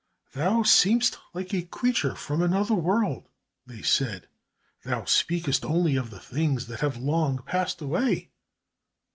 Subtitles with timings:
[0.33, 3.29] "Thou seemest like a creature from another world,"
[3.67, 4.27] they said.
[4.83, 8.31] "Thou speakest only of the things that have long passed away."